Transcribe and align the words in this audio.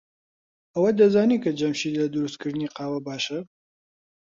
ئەوەت 0.73 0.95
دەزانی 1.01 1.41
کە 1.43 1.51
جەمشید 1.59 1.93
لە 2.01 2.07
دروستکردنی 2.13 2.71
قاوە 2.75 2.99
باشە؟ 3.07 3.39